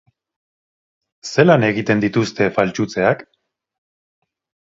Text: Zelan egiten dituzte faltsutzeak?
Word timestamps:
Zelan 1.33 1.65
egiten 1.67 2.01
dituzte 2.05 2.47
faltsutzeak? 2.55 3.21